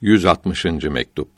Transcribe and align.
160. 0.00 0.64
mektup. 0.64 1.28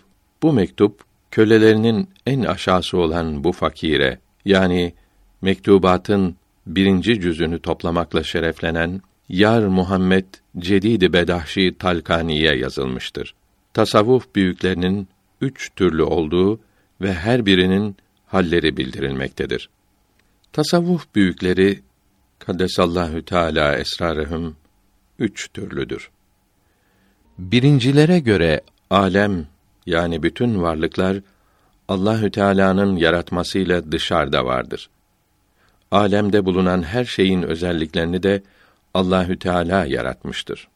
Bu 0.43 0.53
mektup 0.53 1.01
kölelerinin 1.31 2.09
en 2.27 2.43
aşağısı 2.43 2.99
olan 2.99 3.45
bu 3.45 3.53
fakire 3.53 4.19
yani 4.45 4.95
mektubatın 5.43 6.37
birinci 6.67 7.21
cüzünü 7.21 7.59
toplamakla 7.59 8.25
şereflenen 8.25 9.03
Yar 9.29 9.63
Muhammed 9.63 10.25
Cedid-i 10.59 11.13
Bedahşi 11.13 11.77
Talkani'ye 11.79 12.57
yazılmıştır. 12.57 13.35
Tasavvuf 13.75 14.35
büyüklerinin 14.35 15.09
üç 15.41 15.71
türlü 15.77 16.03
olduğu 16.03 16.61
ve 17.01 17.15
her 17.15 17.47
birinin 17.47 17.97
halleri 18.27 18.77
bildirilmektedir. 18.77 19.69
Tasavvuf 20.53 21.15
büyükleri 21.15 21.81
Kaddesallahu 22.39 23.25
Teala 23.25 23.77
esrarehum 23.77 24.57
üç 25.19 25.53
türlüdür. 25.53 26.11
Birincilere 27.43 28.19
göre 28.19 28.61
alem 28.91 29.47
yani 29.87 30.23
bütün 30.23 30.63
varlıklar 30.63 31.17
Allahü 31.89 32.31
Teala'nın 32.31 32.97
yaratmasıyla 32.97 33.93
dışarıda 33.93 34.45
vardır. 34.45 34.91
Alemde 35.91 36.45
bulunan 36.45 36.83
her 36.83 37.05
şeyin 37.05 37.43
özelliklerini 37.43 38.23
de 38.23 38.43
Allahü 38.95 39.39
Teala 39.39 39.85
yaratmıştır. 39.85 40.69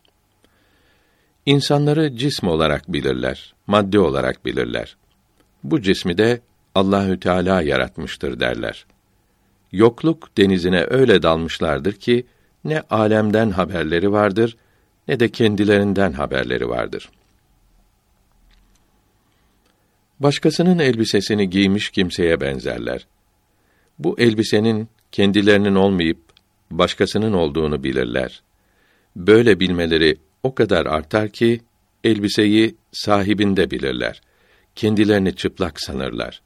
İnsanları 1.47 2.17
cism 2.17 2.47
olarak 2.47 2.93
bilirler, 2.93 3.55
madde 3.67 3.99
olarak 3.99 4.45
bilirler. 4.45 4.97
Bu 5.65 5.83
cismi 5.83 6.19
de 6.19 6.41
Allahü 6.75 7.21
Teala 7.21 7.63
yaratmıştır 7.63 8.41
derler. 8.41 8.87
Yokluk 9.73 10.37
denizine 10.37 10.87
öyle 10.91 11.23
dalmışlardır 11.23 11.93
ki 11.93 12.27
ne 12.65 12.83
alemden 12.91 13.51
haberleri 13.51 14.13
vardır 14.13 14.57
ne 15.09 15.21
de 15.21 15.29
kendilerinden 15.29 16.13
haberleri 16.13 16.69
vardır. 16.69 17.11
Başkasının 20.21 20.79
elbisesini 20.79 21.51
giymiş 21.51 21.91
kimseye 21.91 22.41
benzerler. 22.41 23.07
Bu 23.99 24.21
elbisenin 24.21 24.89
kendilerinin 25.13 25.75
olmayıp 25.75 26.19
başkasının 26.71 27.33
olduğunu 27.33 27.85
bilirler. 27.85 28.43
Böyle 29.17 29.61
bilmeleri 29.61 30.17
o 30.43 30.55
kadar 30.55 30.87
artar 30.87 31.29
ki 31.29 31.61
elbiseyi 32.05 32.75
sahibinde 32.93 33.71
bilirler. 33.71 34.23
Kendilerini 34.75 35.37
çıplak 35.37 35.81
sanırlar. 35.81 36.43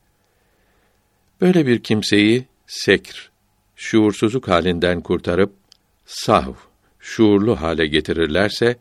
Böyle 1.41 1.67
bir 1.67 1.83
kimseyi 1.83 2.47
sekr, 2.67 3.31
şuursuzluk 3.77 4.49
halinden 4.49 5.01
kurtarıp 5.01 5.53
sahv, 6.07 6.53
şuurlu 7.01 7.61
hale 7.61 7.87
getirirlerse 7.87 8.77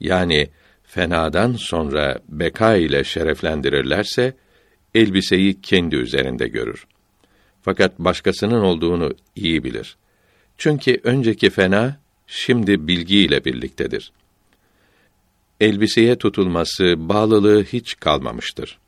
yani 0.00 0.48
fenadan 0.84 1.52
sonra 1.52 2.18
beka 2.28 2.76
ile 2.76 3.04
şereflendirirlerse 3.04 4.34
elbiseyi 4.94 5.60
kendi 5.60 5.96
üzerinde 5.96 6.48
görür. 6.48 6.86
Fakat 7.62 7.98
başkasının 7.98 8.60
olduğunu 8.60 9.14
iyi 9.36 9.64
bilir. 9.64 9.96
Çünkü 10.58 11.00
önceki 11.04 11.50
fena 11.50 12.00
şimdi 12.26 12.88
bilgiyle 12.88 13.44
birliktedir. 13.44 14.12
Elbiseye 15.60 16.18
tutulması, 16.18 16.94
bağlılığı 16.96 17.64
hiç 17.64 17.96
kalmamıştır. 18.00 18.78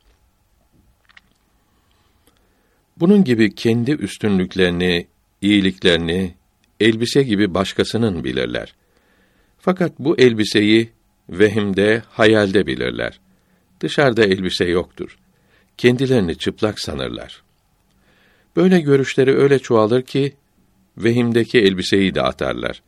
Bunun 2.97 3.23
gibi 3.23 3.55
kendi 3.55 3.91
üstünlüklerini, 3.91 5.07
iyiliklerini 5.41 6.35
elbise 6.79 7.23
gibi 7.23 7.53
başkasının 7.53 8.23
bilirler. 8.23 8.75
Fakat 9.59 9.91
bu 9.99 10.19
elbiseyi 10.19 10.89
vehimde, 11.29 12.03
hayalde 12.09 12.67
bilirler. 12.67 13.19
Dışarıda 13.81 14.23
elbise 14.23 14.65
yoktur. 14.65 15.17
Kendilerini 15.77 16.37
çıplak 16.37 16.79
sanırlar. 16.79 17.43
Böyle 18.55 18.79
görüşleri 18.79 19.37
öyle 19.37 19.59
çoğalır 19.59 20.01
ki 20.01 20.33
vehimdeki 20.97 21.59
elbiseyi 21.59 22.15
de 22.15 22.21
atarlar. 22.21 22.81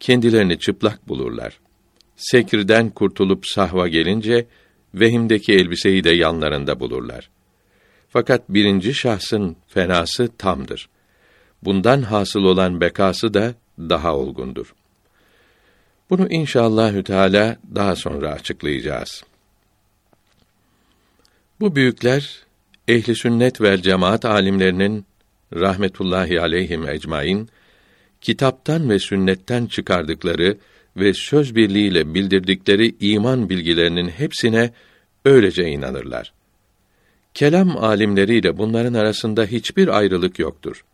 Kendilerini 0.00 0.58
çıplak 0.58 1.08
bulurlar. 1.08 1.58
Sekirden 2.16 2.90
kurtulup 2.90 3.46
sahva 3.46 3.88
gelince 3.88 4.46
vehimdeki 4.94 5.52
elbiseyi 5.52 6.04
de 6.04 6.10
yanlarında 6.10 6.80
bulurlar. 6.80 7.30
Fakat 8.08 8.48
birinci 8.48 8.94
şahsın 8.94 9.56
fenası 9.68 10.28
tamdır. 10.38 10.88
Bundan 11.62 12.02
hasıl 12.02 12.44
olan 12.44 12.80
bekası 12.80 13.34
da 13.34 13.54
daha 13.78 14.16
olgundur. 14.16 14.74
Bunu 16.10 16.28
inşallahü 16.28 17.04
teala 17.04 17.56
daha 17.74 17.96
sonra 17.96 18.32
açıklayacağız. 18.32 19.24
Bu 21.60 21.76
büyükler 21.76 22.46
ehli 22.88 23.16
sünnet 23.16 23.60
ve 23.60 23.82
cemaat 23.82 24.24
alimlerinin 24.24 25.06
rahmetullahi 25.52 26.40
aleyhim 26.40 26.88
ecmaîn 26.88 27.48
kitaptan 28.20 28.90
ve 28.90 28.98
sünnetten 28.98 29.66
çıkardıkları 29.66 30.58
ve 30.96 31.14
söz 31.14 31.54
birliğiyle 31.54 32.14
bildirdikleri 32.14 32.94
iman 33.00 33.48
bilgilerinin 33.48 34.08
hepsine 34.08 34.70
öylece 35.24 35.68
inanırlar. 35.68 36.32
Kelam 37.34 37.76
alimleriyle 37.76 38.58
bunların 38.58 38.94
arasında 38.94 39.44
hiçbir 39.44 39.98
ayrılık 39.98 40.38
yoktur. 40.38 40.84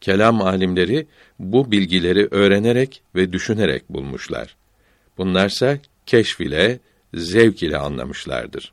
Kelam 0.00 0.42
alimleri 0.42 1.06
bu 1.38 1.70
bilgileri 1.70 2.28
öğrenerek 2.30 3.02
ve 3.14 3.32
düşünerek 3.32 3.90
bulmuşlar. 3.90 4.56
Bunlarsa 5.18 5.78
keşf 6.06 6.40
ile, 6.40 6.78
zevk 7.14 7.62
ile 7.62 7.78
anlamışlardır. 7.78 8.72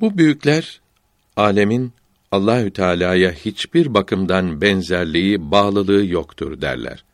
Bu 0.00 0.18
büyükler 0.18 0.80
alemin 1.36 1.92
Allahü 2.32 2.70
Teala'ya 2.70 3.32
hiçbir 3.32 3.94
bakımdan 3.94 4.60
benzerliği, 4.60 5.50
bağlılığı 5.50 6.06
yoktur 6.06 6.60
derler. 6.60 7.04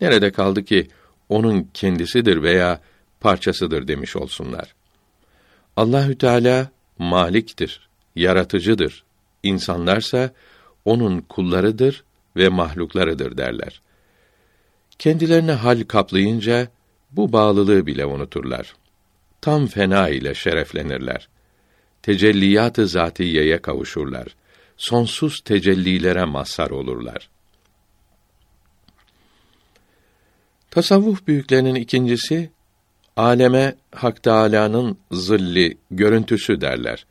Nerede 0.00 0.30
kaldı 0.30 0.64
ki 0.64 0.88
onun 1.28 1.68
kendisidir 1.74 2.42
veya 2.42 2.80
parçasıdır 3.20 3.88
demiş 3.88 4.16
olsunlar. 4.16 4.74
Allahü 5.76 6.18
Teala 6.18 6.70
maliktir, 6.98 7.88
yaratıcıdır. 8.16 9.04
İnsanlarsa 9.42 10.30
onun 10.84 11.20
kullarıdır 11.20 12.04
ve 12.36 12.48
mahluklarıdır 12.48 13.36
derler. 13.36 13.80
Kendilerine 14.98 15.52
hal 15.52 15.84
kaplayınca 15.84 16.68
bu 17.10 17.32
bağlılığı 17.32 17.86
bile 17.86 18.06
unuturlar. 18.06 18.74
Tam 19.40 19.66
fena 19.66 20.08
ile 20.08 20.34
şereflenirler. 20.34 21.28
Tecelliyatı 22.02 22.86
zatiyeye 22.86 23.62
kavuşurlar. 23.62 24.36
Sonsuz 24.76 25.40
tecellilere 25.40 26.24
mazhar 26.24 26.70
olurlar. 26.70 27.30
Tasavvuf 30.70 31.26
büyüklerinin 31.26 31.74
ikincisi 31.74 32.50
aleme 33.16 33.74
Hak 33.94 34.22
Teâlâ'nın 34.22 34.98
zilli, 35.12 35.78
görüntüsü 35.90 36.60
derler. 36.60 37.06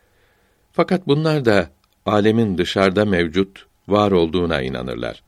Fakat 0.72 1.08
bunlar 1.08 1.46
da 1.46 1.70
alemin 2.06 2.58
dışarıda 2.58 3.06
mevcut, 3.06 3.66
var 3.88 4.12
olduğuna 4.12 4.62
inanırlar. 4.62 5.24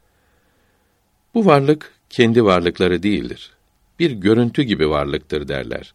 Bu 1.33 1.45
varlık 1.45 1.91
kendi 2.09 2.43
varlıkları 2.43 3.03
değildir. 3.03 3.51
Bir 3.99 4.11
görüntü 4.11 4.63
gibi 4.63 4.89
varlıktır 4.89 5.47
derler. 5.47 5.93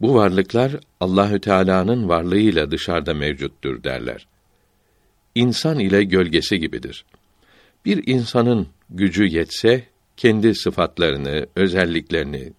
Bu 0.00 0.14
varlıklar 0.14 0.72
Allahü 1.00 1.40
Teala'nın 1.40 2.08
varlığıyla 2.08 2.70
dışarıda 2.70 3.14
mevcuttur 3.14 3.84
derler. 3.84 4.26
İnsan 5.34 5.78
ile 5.78 6.04
gölgesi 6.04 6.58
gibidir. 6.58 7.04
Bir 7.84 8.06
insanın 8.06 8.68
gücü 8.90 9.24
yetse 9.24 9.84
kendi 10.16 10.54
sıfatlarını, 10.54 11.46
özelliklerini, 11.56 12.52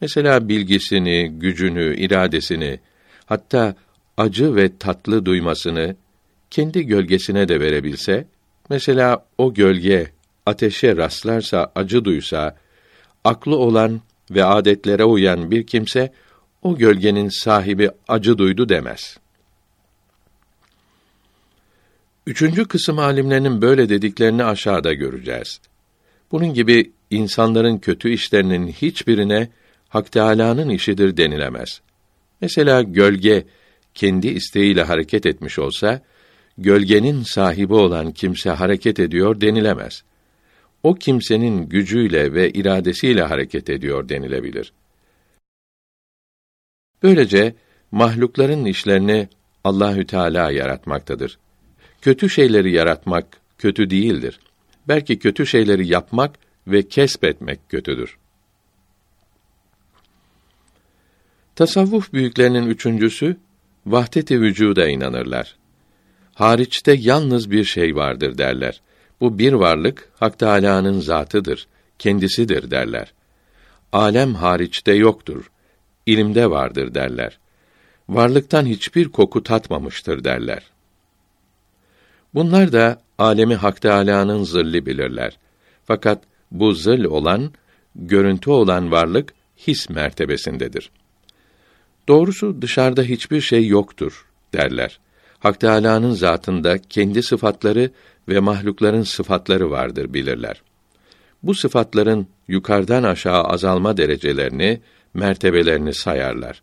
mesela 0.00 0.48
bilgisini, 0.48 1.28
gücünü, 1.38 1.96
iradesini, 1.96 2.80
hatta 3.26 3.74
acı 4.16 4.56
ve 4.56 4.78
tatlı 4.78 5.26
duymasını 5.26 5.96
kendi 6.50 6.86
gölgesine 6.86 7.48
de 7.48 7.60
verebilse, 7.60 8.26
mesela 8.70 9.26
o 9.38 9.54
gölge 9.54 10.10
ateşe 10.46 10.96
rastlarsa, 10.96 11.72
acı 11.74 12.04
duysa, 12.04 12.56
aklı 13.24 13.56
olan 13.56 14.00
ve 14.30 14.44
adetlere 14.44 15.04
uyan 15.04 15.50
bir 15.50 15.66
kimse 15.66 16.12
o 16.62 16.76
gölgenin 16.76 17.28
sahibi 17.28 17.90
acı 18.08 18.38
duydu 18.38 18.68
demez. 18.68 19.18
Üçüncü 22.26 22.64
kısım 22.64 22.98
alimlerinin 22.98 23.62
böyle 23.62 23.88
dediklerini 23.88 24.44
aşağıda 24.44 24.92
göreceğiz. 24.92 25.60
Bunun 26.32 26.54
gibi 26.54 26.92
insanların 27.10 27.78
kötü 27.78 28.10
işlerinin 28.10 28.68
hiçbirine 28.68 29.48
Hak 29.88 30.12
Teâlâ'nın 30.12 30.68
işidir 30.68 31.16
denilemez. 31.16 31.80
Mesela 32.40 32.82
gölge 32.82 33.44
kendi 33.94 34.28
isteğiyle 34.28 34.82
hareket 34.82 35.26
etmiş 35.26 35.58
olsa, 35.58 36.00
gölgenin 36.58 37.22
sahibi 37.22 37.74
olan 37.74 38.12
kimse 38.12 38.50
hareket 38.50 39.00
ediyor 39.00 39.40
denilemez. 39.40 40.04
O 40.82 40.94
kimsenin 40.94 41.68
gücüyle 41.68 42.32
ve 42.32 42.50
iradesiyle 42.50 43.22
hareket 43.22 43.70
ediyor 43.70 44.08
denilebilir. 44.08 44.72
Böylece 47.02 47.54
mahlukların 47.90 48.64
işlerini 48.64 49.28
Allahü 49.64 50.06
Teala 50.06 50.50
yaratmaktadır. 50.50 51.38
Kötü 52.02 52.30
şeyleri 52.30 52.72
yaratmak 52.72 53.40
kötü 53.58 53.90
değildir. 53.90 54.40
Belki 54.88 55.18
kötü 55.18 55.46
şeyleri 55.46 55.86
yapmak 55.86 56.38
ve 56.66 56.88
kesbetmek 56.88 57.68
kötüdür. 57.68 58.18
Tasavvuf 61.56 62.12
büyüklerinin 62.12 62.66
üçüncüsü 62.66 63.36
vahdet-i 63.86 64.40
vücuda 64.40 64.88
inanırlar. 64.88 65.56
Hariçte 66.36 66.92
yalnız 66.92 67.50
bir 67.50 67.64
şey 67.64 67.96
vardır 67.96 68.38
derler. 68.38 68.80
Bu 69.20 69.38
bir 69.38 69.52
varlık 69.52 70.08
Hak 70.20 70.38
Teâlâ'nın 70.38 71.00
zatıdır, 71.00 71.66
kendisidir 71.98 72.70
derler. 72.70 73.12
Alem 73.92 74.34
hariçte 74.34 74.94
yoktur, 74.94 75.50
ilimde 76.06 76.50
vardır 76.50 76.94
derler. 76.94 77.38
Varlıktan 78.08 78.66
hiçbir 78.66 79.08
koku 79.08 79.42
tatmamıştır 79.42 80.24
derler. 80.24 80.62
Bunlar 82.34 82.72
da 82.72 83.02
alemi 83.18 83.54
Hak 83.54 83.80
Teâlâ'nın 83.80 84.44
zilli 84.44 84.86
bilirler. 84.86 85.38
Fakat 85.84 86.22
bu 86.50 86.72
zıl 86.72 87.04
olan, 87.04 87.52
görüntü 87.94 88.50
olan 88.50 88.90
varlık 88.90 89.34
his 89.56 89.90
mertebesindedir. 89.90 90.90
Doğrusu 92.08 92.62
dışarıda 92.62 93.02
hiçbir 93.02 93.40
şey 93.40 93.66
yoktur 93.66 94.26
derler. 94.54 94.98
Hak 95.38 95.60
Teâlâ'nın 95.60 96.10
zatında 96.10 96.78
kendi 96.78 97.22
sıfatları 97.22 97.90
ve 98.28 98.40
mahlukların 98.40 99.02
sıfatları 99.02 99.70
vardır 99.70 100.14
bilirler. 100.14 100.62
Bu 101.42 101.54
sıfatların 101.54 102.26
yukarıdan 102.48 103.02
aşağı 103.02 103.42
azalma 103.42 103.96
derecelerini, 103.96 104.80
mertebelerini 105.14 105.94
sayarlar. 105.94 106.62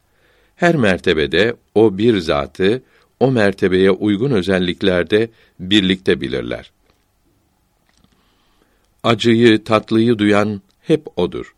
Her 0.56 0.76
mertebede 0.76 1.56
o 1.76 1.98
bir 1.98 2.18
zatı, 2.18 2.84
o 3.20 3.32
mertebeye 3.32 3.92
uygun 3.92 4.32
özelliklerde 4.32 5.30
birlikte 5.60 6.22
bilirler. 6.22 6.72
Acıyı, 9.04 9.64
tatlıyı 9.64 10.18
duyan 10.18 10.62
hep 10.82 11.08
odur. 11.16 11.56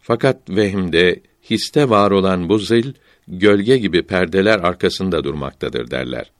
Fakat 0.00 0.50
vehimde, 0.50 1.20
histe 1.50 1.90
var 1.90 2.10
olan 2.10 2.48
bu 2.48 2.58
zil, 2.58 2.92
gölge 3.28 3.76
gibi 3.76 4.02
perdeler 4.02 4.58
arkasında 4.58 5.24
durmaktadır 5.24 5.90
derler. 5.90 6.30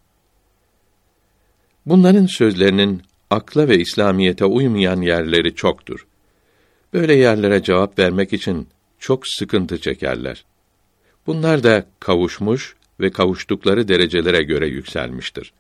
Bunların 1.90 2.26
sözlerinin 2.26 3.02
akla 3.31 3.69
ve 3.69 3.78
İslamiyete 3.78 4.44
uymayan 4.44 5.00
yerleri 5.00 5.54
çoktur. 5.54 6.06
Böyle 6.92 7.14
yerlere 7.14 7.62
cevap 7.62 7.98
vermek 7.98 8.32
için 8.32 8.69
çok 8.98 9.28
sıkıntı 9.28 9.81
çekerler. 9.81 10.44
Bunlar 11.26 11.62
da 11.62 11.87
kavuşmuş 12.00 12.76
ve 13.00 13.10
kavuştukları 13.10 13.88
derecelere 13.88 14.42
göre 14.42 14.66
yükselmiştir. 14.66 15.52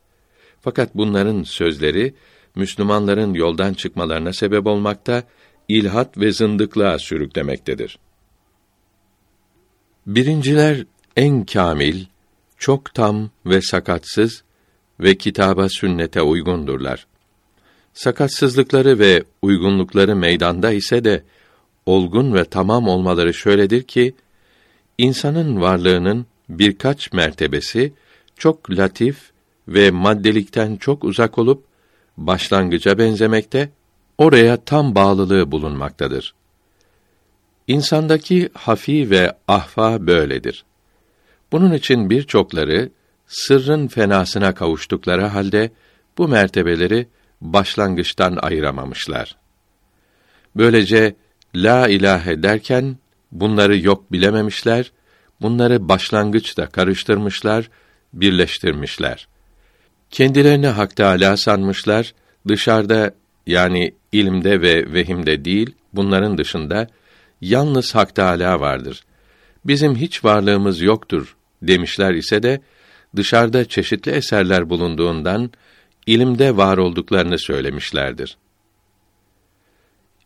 Fakat 0.60 0.94
bunların 0.94 1.42
sözleri 1.42 2.14
Müslümanların 2.54 3.34
yoldan 3.34 3.74
çıkmalarına 3.74 4.32
sebep 4.32 4.66
olmakta, 4.66 5.22
ilhat 5.68 6.18
ve 6.18 6.32
zındıklığa 6.32 6.98
sürüklemektedir. 6.98 7.98
Birinciler 10.06 10.84
en 11.16 11.44
kamil, 11.44 12.04
çok 12.58 12.94
tam 12.94 13.30
ve 13.46 13.62
sakatsız 13.62 14.44
ve 15.00 15.14
kitaba 15.14 15.68
sünnete 15.68 16.22
uygundurlar. 16.22 17.06
Sakatsızlıkları 17.94 18.98
ve 18.98 19.24
uygunlukları 19.42 20.16
meydanda 20.16 20.72
ise 20.72 21.04
de 21.04 21.22
olgun 21.86 22.34
ve 22.34 22.44
tamam 22.44 22.88
olmaları 22.88 23.34
şöyledir 23.34 23.82
ki 23.82 24.14
insanın 24.98 25.60
varlığının 25.60 26.26
birkaç 26.48 27.12
mertebesi 27.12 27.92
çok 28.36 28.70
latif 28.70 29.30
ve 29.68 29.90
maddelikten 29.90 30.76
çok 30.76 31.04
uzak 31.04 31.38
olup 31.38 31.64
başlangıca 32.16 32.98
benzemekte, 32.98 33.70
oraya 34.18 34.56
tam 34.56 34.94
bağlılığı 34.94 35.52
bulunmaktadır. 35.52 36.34
İnsandaki 37.66 38.48
hafi 38.54 39.10
ve 39.10 39.32
ahfa 39.48 40.06
böyledir. 40.06 40.64
Bunun 41.52 41.72
için 41.72 42.10
birçokları 42.10 42.90
sırrın 43.30 43.88
fenasına 43.88 44.54
kavuştukları 44.54 45.24
halde 45.24 45.70
bu 46.18 46.28
mertebeleri 46.28 47.08
başlangıçtan 47.40 48.38
ayıramamışlar. 48.42 49.36
Böylece 50.56 51.14
la 51.54 51.88
ilahe 51.88 52.42
derken 52.42 52.96
bunları 53.32 53.78
yok 53.78 54.12
bilememişler, 54.12 54.92
bunları 55.40 55.88
başlangıçta 55.88 56.66
karıştırmışlar, 56.66 57.70
birleştirmişler. 58.12 59.28
Kendilerini 60.10 60.66
Hak 60.66 60.96
Teâlâ 60.96 61.36
sanmışlar, 61.36 62.14
dışarıda 62.48 63.14
yani 63.46 63.94
ilimde 64.12 64.60
ve 64.60 64.92
vehimde 64.92 65.44
değil, 65.44 65.74
bunların 65.92 66.38
dışında 66.38 66.86
yalnız 67.40 67.94
Hak 67.94 68.14
Teâlâ 68.14 68.60
vardır. 68.60 69.04
Bizim 69.64 69.96
hiç 69.96 70.24
varlığımız 70.24 70.80
yoktur 70.80 71.36
demişler 71.62 72.14
ise 72.14 72.42
de 72.42 72.60
dışarıda 73.16 73.64
çeşitli 73.64 74.12
eserler 74.12 74.70
bulunduğundan 74.70 75.50
ilimde 76.06 76.56
var 76.56 76.78
olduklarını 76.78 77.38
söylemişlerdir. 77.38 78.36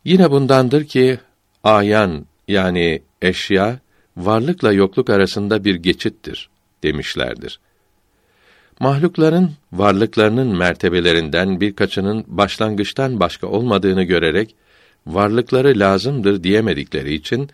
Yine 0.05 0.31
bundandır 0.31 0.85
ki 0.85 1.19
ayan 1.65 2.27
yani 2.49 3.03
eşya 3.23 3.79
varlıkla 4.17 4.73
yokluk 4.73 5.11
arasında 5.11 5.65
bir 5.65 5.75
geçittir 5.75 6.49
demişlerdir. 6.83 7.61
Mahlukların 8.81 9.53
varlıklarının 9.73 10.57
mertebelerinden 10.57 11.61
birkaçının 11.61 12.25
başlangıçtan 12.27 13.21
başka 13.21 13.47
olmadığını 13.47 14.03
görerek 14.03 14.55
varlıkları 15.07 15.79
lazımdır 15.79 16.43
diyemedikleri 16.43 17.15
için 17.15 17.51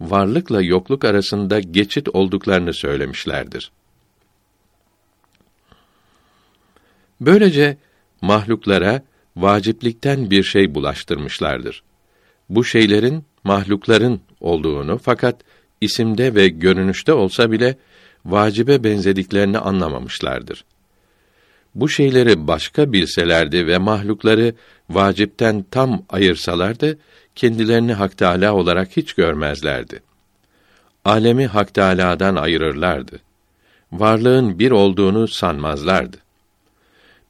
varlıkla 0.00 0.62
yokluk 0.62 1.04
arasında 1.04 1.60
geçit 1.60 2.08
olduklarını 2.08 2.74
söylemişlerdir. 2.74 3.70
Böylece 7.26 7.76
mahluklara 8.20 9.02
vaciplikten 9.36 10.30
bir 10.30 10.42
şey 10.42 10.74
bulaştırmışlardır. 10.74 11.82
Bu 12.48 12.64
şeylerin 12.64 13.24
mahlukların 13.44 14.20
olduğunu 14.40 14.98
fakat 14.98 15.36
isimde 15.80 16.34
ve 16.34 16.48
görünüşte 16.48 17.12
olsa 17.12 17.50
bile 17.50 17.76
vacibe 18.24 18.84
benzediklerini 18.84 19.58
anlamamışlardır. 19.58 20.64
Bu 21.74 21.88
şeyleri 21.88 22.46
başka 22.46 22.92
bilselerdi 22.92 23.66
ve 23.66 23.78
mahlukları 23.78 24.54
vacipten 24.90 25.64
tam 25.70 26.02
ayırsalardı, 26.08 26.98
kendilerini 27.34 27.92
Hak 27.92 28.18
Teâlâ 28.18 28.54
olarak 28.54 28.96
hiç 28.96 29.12
görmezlerdi. 29.12 30.02
Alemi 31.04 31.46
Hak 31.46 31.74
Teâlâ'dan 31.74 32.36
ayırırlardı. 32.36 33.20
Varlığın 33.92 34.58
bir 34.58 34.70
olduğunu 34.70 35.28
sanmazlardı. 35.28 36.23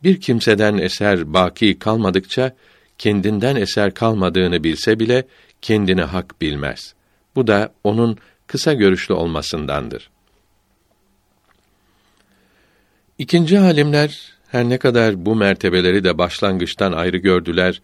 Bir 0.04 0.20
kimseden 0.20 0.78
eser 0.78 1.34
baki 1.34 1.78
kalmadıkça 1.78 2.52
kendinden 2.98 3.56
eser 3.56 3.94
kalmadığını 3.94 4.64
bilse 4.64 5.00
bile 5.00 5.26
kendini 5.62 6.02
hak 6.02 6.40
bilmez. 6.40 6.94
Bu 7.36 7.46
da 7.46 7.72
onun 7.84 8.18
kısa 8.46 8.72
görüşlü 8.72 9.14
olmasındandır. 9.14 10.10
İkinci 13.18 13.58
alimler 13.58 14.34
her 14.48 14.68
ne 14.68 14.78
kadar 14.78 15.26
bu 15.26 15.34
mertebeleri 15.34 16.04
de 16.04 16.18
başlangıçtan 16.18 16.92
ayrı 16.92 17.16
gördüler 17.16 17.82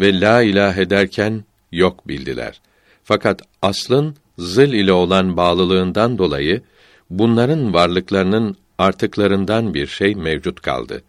ve 0.00 0.20
la 0.20 0.42
ilahe 0.42 0.90
derken 0.90 1.44
yok 1.72 2.08
bildiler. 2.08 2.60
Fakat 3.04 3.42
aslın 3.62 4.16
zıl 4.38 4.72
ile 4.72 4.92
olan 4.92 5.36
bağlılığından 5.36 6.18
dolayı 6.18 6.62
bunların 7.10 7.74
varlıklarının 7.74 8.56
artıklarından 8.78 9.74
bir 9.74 9.86
şey 9.86 10.14
mevcut 10.14 10.60
kaldı. 10.60 11.02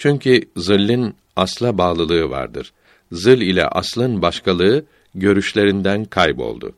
Çünkü 0.00 0.40
zillin 0.56 1.14
asla 1.36 1.78
bağlılığı 1.78 2.30
vardır. 2.30 2.72
Zıl 3.12 3.40
ile 3.40 3.66
aslın 3.66 4.22
başkalığı 4.22 4.84
görüşlerinden 5.14 6.04
kayboldu. 6.04 6.74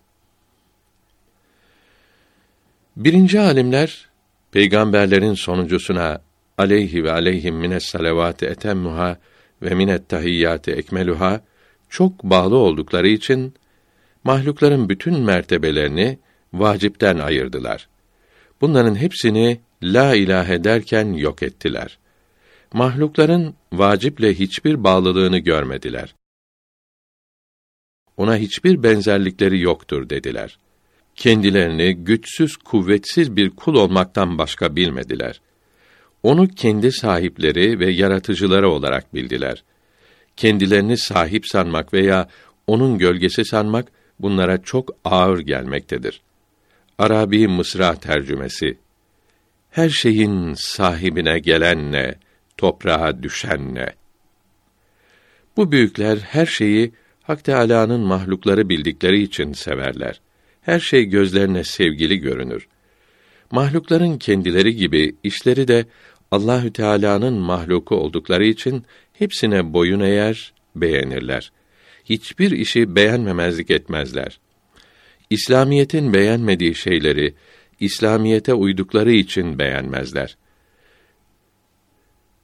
Birinci 2.97 3.41
alimler 3.41 4.09
peygamberlerin 4.53 5.35
sonuncusuna 5.35 6.21
aleyhi 6.59 7.05
ve 7.05 7.13
aleyhim 7.13 7.55
mines 7.55 7.85
salavati 7.85 8.47
etemmuha 8.47 9.19
ve 9.63 9.75
minet 9.75 10.09
tahiyyati 10.09 10.73
ekmeluha 10.73 11.41
çok 11.89 12.25
bağlı 12.25 12.57
oldukları 12.57 13.09
için 13.09 13.55
mahlukların 14.25 14.89
bütün 14.89 15.21
mertebelerini 15.21 16.19
vacipten 16.53 17.19
ayırdılar. 17.19 17.89
Bunların 18.61 18.95
hepsini 18.95 19.61
la 19.83 20.15
ilahe 20.15 20.65
derken 20.65 21.13
yok 21.13 21.43
ettiler. 21.43 21.99
Mahlukların 22.73 23.55
vaciple 23.73 24.35
hiçbir 24.35 24.85
bağlılığını 24.85 25.39
görmediler. 25.39 26.15
Ona 28.17 28.37
hiçbir 28.37 28.83
benzerlikleri 28.83 29.61
yoktur 29.61 30.09
dediler. 30.09 30.59
kendilerini 31.17 31.95
güçsüz, 31.95 32.57
kuvvetsiz 32.57 33.37
bir 33.37 33.51
kul 33.51 33.75
olmaktan 33.75 34.39
başka 34.39 34.77
bilmediler. 34.77 35.41
Onu 36.23 36.49
kendi 36.49 36.93
sahipleri 36.93 37.79
ve 37.79 37.91
yaratıcıları 37.91 38.69
olarak 38.69 39.15
bildiler. 39.15 39.65
Kendilerini 40.37 40.97
sahip 40.97 41.47
sanmak 41.47 41.95
veya 41.95 42.29
onun 42.67 42.99
gölgesi 42.99 43.45
sanmak 43.45 43.93
bunlara 44.19 44.63
çok 44.63 44.97
ağır 45.05 45.39
gelmektedir. 45.39 46.23
Arabi 46.99 47.49
Mısra 47.49 47.95
tercümesi 47.95 48.79
Her 49.71 49.89
şeyin 49.89 50.55
sahibine 50.55 51.39
gelen 51.39 51.93
ne, 51.93 52.15
toprağa 52.63 53.23
düşen 53.23 53.75
ne? 53.75 53.87
Bu 55.57 55.73
büyükler 55.73 56.17
her 56.17 56.47
şeyi 56.47 56.93
Hak 57.23 57.45
Teâlâ'nın 57.45 58.01
mahlukları 58.01 58.69
bildikleri 58.69 59.23
için 59.23 59.53
severler. 59.53 60.21
Her 60.61 60.81
şey 60.81 61.05
gözlerine 61.05 61.65
sevgili 61.65 62.17
görünür. 62.19 62.69
Mahlukların 63.51 64.19
kendileri 64.19 64.77
gibi 64.77 65.15
işleri 65.23 65.69
de 65.69 65.85
Allahü 66.31 66.73
Teala'nın 66.73 67.35
mahluku 67.35 67.97
oldukları 67.97 68.45
için 68.45 68.85
hepsine 69.13 69.73
boyun 69.73 70.01
eğer, 70.01 70.53
beğenirler. 70.77 71.53
Hiçbir 72.05 72.51
işi 72.51 72.97
beğenmemezlik 72.97 73.71
etmezler. 73.71 74.41
İslamiyetin 75.31 76.13
beğenmediği 76.13 76.75
şeyleri 76.75 77.35
İslamiyete 77.81 78.55
uydukları 78.55 79.13
için 79.13 79.59
beğenmezler. 79.59 80.37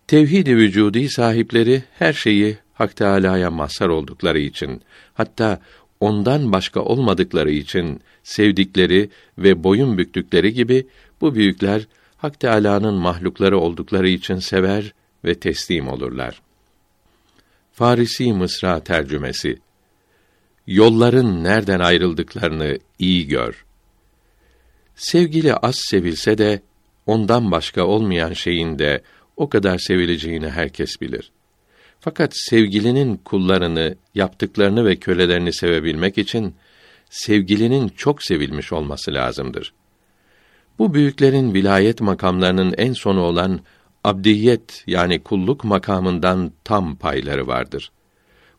Tevhid-i 0.09 0.57
vücudi 0.57 1.09
sahipleri 1.09 1.83
her 1.99 2.13
şeyi 2.13 2.59
Hak 2.75 2.97
Teâlâ'ya 2.97 3.51
mazhar 3.51 3.89
oldukları 3.89 4.39
için, 4.39 4.83
hatta 5.15 5.61
ondan 6.01 6.53
başka 6.53 6.81
olmadıkları 6.81 7.51
için 7.51 8.01
sevdikleri 8.23 9.11
ve 9.39 9.65
boyun 9.65 9.99
büktükleri 9.99 10.55
gibi 10.55 10.87
bu 11.21 11.35
büyükler 11.35 11.87
Hak 12.17 12.41
Teâlâ'nın 12.41 12.95
mahlukları 12.95 13.59
oldukları 13.59 14.09
için 14.09 14.37
sever 14.37 14.93
ve 15.25 15.35
teslim 15.35 15.89
olurlar. 15.89 16.43
Farisi 17.73 18.33
Mısra 18.33 18.81
tercümesi 18.81 19.59
Yolların 20.67 21.45
nereden 21.45 21.81
ayrıldıklarını 21.81 22.79
iyi 22.99 23.27
gör. 23.27 23.65
Sevgili 24.97 25.55
az 25.55 25.77
sevilse 25.79 26.39
de 26.39 26.61
ondan 27.07 27.51
başka 27.51 27.85
olmayan 27.85 28.33
şeyin 28.33 28.79
de 28.79 29.03
o 29.39 29.49
kadar 29.49 29.79
sevileceğini 29.79 30.51
herkes 30.51 31.01
bilir. 31.01 31.31
Fakat 32.01 32.33
sevgilinin 32.35 33.17
kullarını, 33.17 33.95
yaptıklarını 34.15 34.85
ve 34.87 34.97
kölelerini 34.97 35.53
sevebilmek 35.53 36.19
için 36.19 36.55
sevgilinin 37.11 37.89
çok 37.89 38.23
sevilmiş 38.23 38.73
olması 38.73 39.15
lazımdır. 39.15 39.73
Bu 40.79 40.95
büyüklerin 40.95 41.55
vilayet 41.55 42.01
makamlarının 42.01 42.75
en 42.79 42.93
sonu 42.93 43.21
olan 43.21 43.61
abdiyet 44.05 44.85
yani 44.87 45.19
kulluk 45.19 45.65
makamından 45.65 46.53
tam 46.65 46.97
payları 46.97 47.47
vardır. 47.47 47.91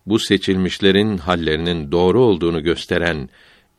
Bu 0.06 0.20
seçilmişlerin 0.20 1.18
hallerinin 1.18 1.92
doğru 1.92 2.24
olduğunu 2.24 2.64
gösteren 2.64 3.30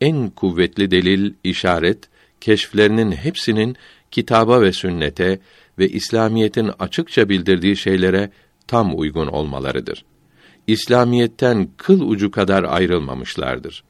en 0.00 0.30
kuvvetli 0.30 0.90
delil, 0.90 1.34
işaret, 1.44 2.08
keşflerinin 2.40 3.12
hepsinin 3.12 3.76
kitaba 4.10 4.62
ve 4.62 4.72
sünnete 4.72 5.38
ve 5.80 5.88
İslamiyetin 5.88 6.70
açıkça 6.78 7.28
bildirdiği 7.28 7.76
şeylere 7.76 8.30
tam 8.66 8.98
uygun 8.98 9.26
olmalarıdır. 9.26 10.04
İslamiyetten 10.66 11.68
kıl 11.76 12.00
ucu 12.00 12.30
kadar 12.30 12.64
ayrılmamışlardır. 12.64 13.84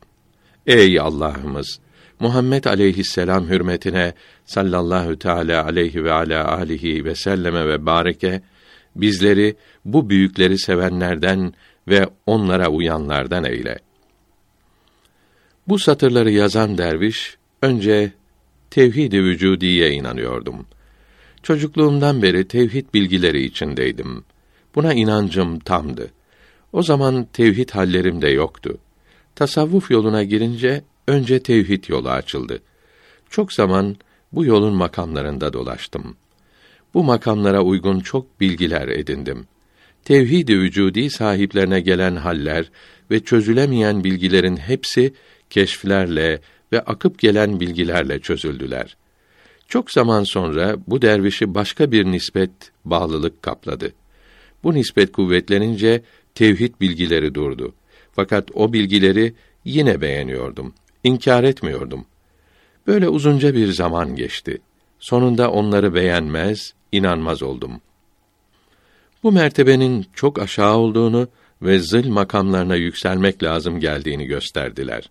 Ey 0.66 1.00
Allah'ımız! 1.00 1.80
Muhammed 2.20 2.64
aleyhisselam 2.64 3.49
hürmetine 3.49 4.14
sallallahu 4.44 5.18
teala 5.18 5.64
aleyhi 5.64 6.04
ve 6.04 6.12
ala 6.12 6.56
alihi 6.56 7.04
ve 7.04 7.14
selleme 7.14 7.68
ve 7.68 7.87
bareke 7.87 8.42
bizleri 8.97 9.56
bu 9.85 10.11
büyükleri 10.11 10.59
sevenlerden 10.59 11.54
ve 11.88 12.09
onlara 12.26 12.68
uyanlardan 12.68 13.44
eyle. 13.44 13.78
Bu 15.68 15.78
satırları 15.78 16.30
yazan 16.30 16.78
derviş 16.78 17.37
önce 17.62 18.12
tevhid-i 18.70 19.25
vücudiye 19.25 19.90
inanıyordum. 19.90 20.66
Çocukluğumdan 21.42 22.23
beri 22.23 22.49
tevhid 22.49 22.87
bilgileri 22.94 23.42
içindeydim. 23.42 24.25
Buna 24.75 24.94
inancım 24.94 25.59
tamdı. 25.59 26.11
O 26.73 26.82
zaman 26.82 27.26
tevhid 27.32 27.70
hallerim 27.70 28.23
de 28.23 28.28
yoktu. 28.28 28.78
Tasavvuf 29.35 29.90
yoluna 29.90 30.25
girince 30.25 30.82
önce 31.09 31.42
tevhid 31.42 31.85
yolu 31.88 32.11
açıldı. 32.11 32.62
Çok 33.30 33.52
zaman 33.52 33.97
bu 34.32 34.44
yolun 34.44 34.75
makamlarında 34.75 35.52
dolaştım. 35.52 36.16
Bu 36.94 37.04
makamlara 37.04 37.62
uygun 37.62 38.00
çok 38.00 38.40
bilgiler 38.40 38.88
edindim. 38.88 39.47
Tevhid-i 40.04 40.59
vücudi 40.59 41.11
sahiplerine 41.11 41.80
gelen 41.80 42.16
haller 42.16 42.70
ve 43.11 43.20
çözülemeyen 43.20 44.04
bilgilerin 44.04 44.56
hepsi 44.56 45.14
keşflerle 45.50 46.40
ve 46.73 46.80
akıp 46.80 47.18
gelen 47.18 47.61
bilgilerle 47.61 48.20
çözüldüler. 48.20 48.97
Çok 49.70 49.90
zaman 49.90 50.24
sonra 50.24 50.76
bu 50.86 51.02
dervişi 51.02 51.54
başka 51.54 51.92
bir 51.92 52.04
nispet, 52.04 52.50
bağlılık 52.84 53.42
kapladı. 53.42 53.92
Bu 54.64 54.74
nispet 54.74 55.12
kuvvetlenince 55.12 56.02
tevhid 56.34 56.74
bilgileri 56.80 57.34
durdu. 57.34 57.74
Fakat 58.12 58.48
o 58.54 58.72
bilgileri 58.72 59.34
yine 59.64 60.00
beğeniyordum. 60.00 60.74
İnkar 61.04 61.44
etmiyordum. 61.44 62.04
Böyle 62.86 63.08
uzunca 63.08 63.54
bir 63.54 63.72
zaman 63.72 64.16
geçti. 64.16 64.58
Sonunda 64.98 65.50
onları 65.50 65.94
beğenmez, 65.94 66.74
inanmaz 66.92 67.42
oldum. 67.42 67.80
Bu 69.22 69.32
mertebenin 69.32 70.06
çok 70.14 70.38
aşağı 70.38 70.76
olduğunu 70.76 71.28
ve 71.62 71.78
zıl 71.78 72.08
makamlarına 72.08 72.76
yükselmek 72.76 73.42
lazım 73.42 73.80
geldiğini 73.80 74.26
gösterdiler. 74.26 75.10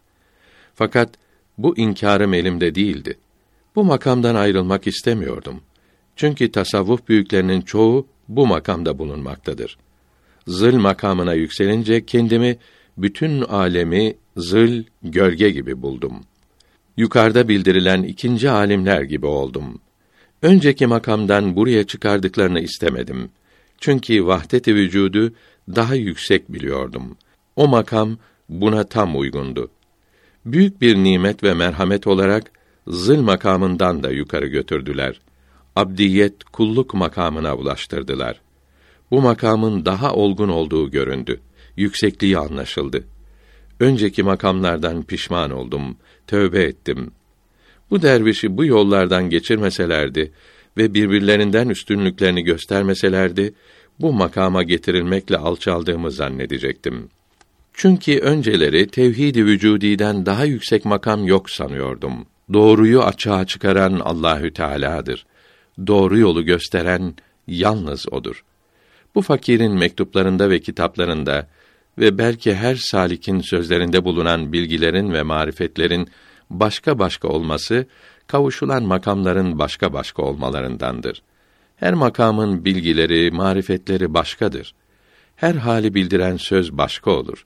Fakat 0.75 1.09
bu 1.57 1.77
inkârım 1.77 2.33
elimde 2.33 2.75
değildi. 2.75 3.17
Bu 3.75 3.83
makamdan 3.83 4.35
ayrılmak 4.35 4.87
istemiyordum. 4.87 5.61
Çünkü 6.15 6.51
tasavvuf 6.51 7.07
büyüklerinin 7.07 7.61
çoğu 7.61 8.07
bu 8.27 8.47
makamda 8.47 8.99
bulunmaktadır. 8.99 9.77
Zıl 10.47 10.75
makamına 10.75 11.33
yükselince 11.33 12.05
kendimi 12.05 12.57
bütün 12.97 13.41
alemi 13.41 14.15
zıl 14.37 14.83
gölge 15.03 15.49
gibi 15.49 15.81
buldum. 15.81 16.13
Yukarıda 16.97 17.47
bildirilen 17.47 18.03
ikinci 18.03 18.49
alimler 18.49 19.01
gibi 19.01 19.25
oldum. 19.25 19.79
Önceki 20.41 20.87
makamdan 20.87 21.55
buraya 21.55 21.83
çıkardıklarını 21.83 22.59
istemedim. 22.59 23.29
Çünkü 23.79 24.25
vahdet-i 24.25 24.75
vücudu 24.75 25.33
daha 25.75 25.95
yüksek 25.95 26.53
biliyordum. 26.53 27.17
O 27.55 27.67
makam 27.67 28.17
buna 28.49 28.83
tam 28.83 29.19
uygundu. 29.19 29.71
Büyük 30.45 30.81
bir 30.81 30.95
nimet 30.95 31.43
ve 31.43 31.53
merhamet 31.53 32.07
olarak 32.07 32.51
zıl 32.89 33.21
makamından 33.21 34.03
da 34.03 34.11
yukarı 34.11 34.47
götürdüler. 34.47 35.21
Abdiyet, 35.75 36.43
kulluk 36.43 36.93
makamına 36.93 37.55
ulaştırdılar. 37.55 38.41
Bu 39.11 39.21
makamın 39.21 39.85
daha 39.85 40.13
olgun 40.13 40.49
olduğu 40.49 40.91
göründü. 40.91 41.39
Yüksekliği 41.77 42.37
anlaşıldı. 42.37 43.03
Önceki 43.79 44.23
makamlardan 44.23 45.03
pişman 45.03 45.51
oldum, 45.51 45.97
tövbe 46.27 46.63
ettim. 46.63 47.11
Bu 47.89 48.01
dervişi 48.01 48.57
bu 48.57 48.65
yollardan 48.65 49.29
geçirmeselerdi 49.29 50.31
ve 50.77 50.93
birbirlerinden 50.93 51.69
üstünlüklerini 51.69 52.43
göstermeselerdi, 52.43 53.53
bu 53.99 54.13
makama 54.13 54.63
getirilmekle 54.63 55.37
alçaldığımı 55.37 56.11
zannedecektim. 56.11 57.09
Çünkü 57.73 58.19
önceleri 58.19 58.87
tevhid-i 58.87 59.45
vücudiden 59.45 60.25
daha 60.25 60.45
yüksek 60.45 60.85
makam 60.85 61.27
yok 61.27 61.49
sanıyordum. 61.49 62.25
Doğruyu 62.53 63.03
açığa 63.03 63.45
çıkaran 63.45 63.99
Allahü 63.99 64.53
Teala'dır. 64.53 65.25
Doğru 65.87 66.17
yolu 66.17 66.45
gösteren 66.45 67.13
yalnız 67.47 68.13
odur. 68.13 68.43
Bu 69.15 69.21
fakirin 69.21 69.71
mektuplarında 69.71 70.49
ve 70.49 70.59
kitaplarında 70.59 71.47
ve 71.97 72.17
belki 72.17 72.55
her 72.55 72.75
salikin 72.75 73.41
sözlerinde 73.41 74.05
bulunan 74.05 74.53
bilgilerin 74.53 75.13
ve 75.13 75.23
marifetlerin 75.23 76.09
başka 76.49 76.99
başka 76.99 77.27
olması 77.27 77.85
kavuşulan 78.27 78.83
makamların 78.83 79.59
başka 79.59 79.93
başka 79.93 80.21
olmalarındandır. 80.21 81.21
Her 81.75 81.93
makamın 81.93 82.65
bilgileri, 82.65 83.31
marifetleri 83.31 84.13
başkadır. 84.13 84.73
Her 85.35 85.55
hali 85.55 85.93
bildiren 85.93 86.37
söz 86.37 86.71
başka 86.71 87.11
olur. 87.11 87.45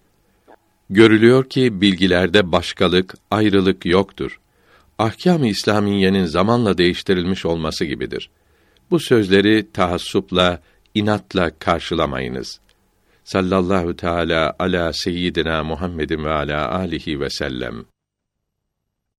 Görülüyor 0.90 1.50
ki 1.50 1.82
bilgilerde 1.82 2.52
başkalık, 2.52 3.16
ayrılık 3.32 3.86
yoktur. 3.86 4.40
Ahkâm-ı 5.00 5.48
İslamiyenin 5.48 6.26
zamanla 6.26 6.78
değiştirilmiş 6.78 7.46
olması 7.46 7.86
gibidir. 7.86 8.30
Bu 8.92 9.00
sözleri 9.00 9.72
taassupla, 9.72 10.62
inatla 10.94 11.52
karşılamayınız. 11.60 12.60
Sallallahu 13.24 13.96
teala 13.96 14.56
ala 14.60 14.94
seyyidina 14.94 15.64
Muhammedin 15.64 16.26
ve 16.26 16.34
ala 16.34 16.72
alihi 16.72 17.20
ve 17.20 17.30
sellem. 17.30 17.86